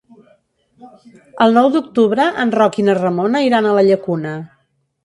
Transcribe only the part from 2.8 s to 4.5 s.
i na Ramona iran a la Llacuna.